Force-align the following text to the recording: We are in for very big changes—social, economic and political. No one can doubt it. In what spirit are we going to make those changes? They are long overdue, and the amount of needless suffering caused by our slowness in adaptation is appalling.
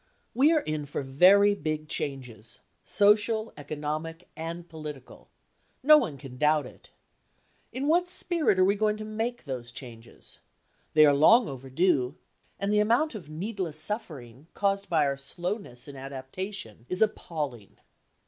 We 0.33 0.51
are 0.51 0.61
in 0.61 0.87
for 0.87 1.03
very 1.03 1.53
big 1.53 1.87
changes—social, 1.87 3.53
economic 3.55 4.27
and 4.35 4.67
political. 4.67 5.29
No 5.83 5.95
one 5.99 6.17
can 6.17 6.37
doubt 6.39 6.65
it. 6.65 6.89
In 7.71 7.87
what 7.87 8.09
spirit 8.09 8.57
are 8.57 8.65
we 8.65 8.73
going 8.73 8.97
to 8.97 9.05
make 9.05 9.43
those 9.43 9.71
changes? 9.71 10.39
They 10.95 11.05
are 11.05 11.13
long 11.13 11.47
overdue, 11.47 12.15
and 12.59 12.73
the 12.73 12.79
amount 12.79 13.13
of 13.13 13.29
needless 13.29 13.79
suffering 13.79 14.47
caused 14.55 14.89
by 14.89 15.05
our 15.05 15.17
slowness 15.17 15.87
in 15.87 15.95
adaptation 15.95 16.87
is 16.89 17.03
appalling. 17.03 17.77